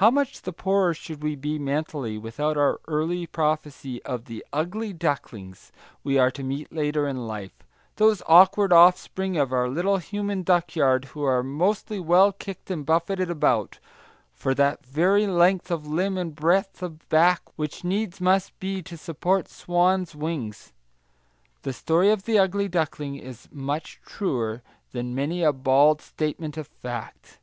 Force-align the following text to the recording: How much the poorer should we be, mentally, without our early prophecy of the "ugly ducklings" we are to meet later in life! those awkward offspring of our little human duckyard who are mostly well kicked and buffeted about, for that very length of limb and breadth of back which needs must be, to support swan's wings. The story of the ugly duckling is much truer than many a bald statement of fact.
How 0.00 0.10
much 0.10 0.40
the 0.40 0.54
poorer 0.54 0.94
should 0.94 1.22
we 1.22 1.36
be, 1.36 1.58
mentally, 1.58 2.16
without 2.16 2.56
our 2.56 2.80
early 2.88 3.26
prophecy 3.26 4.02
of 4.02 4.24
the 4.24 4.42
"ugly 4.54 4.94
ducklings" 4.94 5.70
we 6.02 6.16
are 6.18 6.30
to 6.30 6.42
meet 6.42 6.72
later 6.72 7.06
in 7.06 7.26
life! 7.26 7.52
those 7.96 8.22
awkward 8.26 8.72
offspring 8.72 9.36
of 9.36 9.52
our 9.52 9.68
little 9.68 9.98
human 9.98 10.44
duckyard 10.44 11.04
who 11.12 11.24
are 11.24 11.42
mostly 11.42 12.00
well 12.00 12.32
kicked 12.32 12.70
and 12.70 12.86
buffeted 12.86 13.28
about, 13.28 13.80
for 14.32 14.54
that 14.54 14.86
very 14.86 15.26
length 15.26 15.70
of 15.70 15.86
limb 15.86 16.16
and 16.16 16.34
breadth 16.34 16.82
of 16.82 17.06
back 17.10 17.42
which 17.54 17.84
needs 17.84 18.22
must 18.22 18.58
be, 18.58 18.80
to 18.84 18.96
support 18.96 19.46
swan's 19.46 20.14
wings. 20.16 20.72
The 21.64 21.74
story 21.74 22.08
of 22.08 22.24
the 22.24 22.38
ugly 22.38 22.66
duckling 22.68 23.16
is 23.16 23.46
much 23.52 24.00
truer 24.06 24.62
than 24.92 25.14
many 25.14 25.42
a 25.42 25.52
bald 25.52 26.00
statement 26.00 26.56
of 26.56 26.66
fact. 26.66 27.40